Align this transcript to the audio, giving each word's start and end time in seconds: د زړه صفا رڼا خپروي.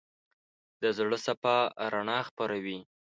د 0.81 0.83
زړه 0.97 1.17
صفا 1.25 1.57
رڼا 1.93 2.19
خپروي. 2.27 2.79